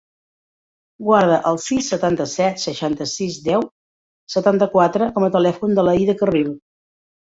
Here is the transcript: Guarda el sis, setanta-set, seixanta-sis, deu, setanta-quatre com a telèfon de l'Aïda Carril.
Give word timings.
Guarda 1.07 1.35
el 1.49 1.59
sis, 1.65 1.89
setanta-set, 1.93 2.57
seixanta-sis, 2.63 3.37
deu, 3.49 3.67
setanta-quatre 4.37 5.11
com 5.19 5.27
a 5.29 5.33
telèfon 5.37 5.81
de 5.81 5.87
l'Aïda 5.91 6.17
Carril. 6.23 6.51